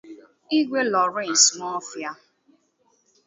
Igwe 0.57 0.81
Lawrence 0.91 1.47
Nwofia 1.55 2.11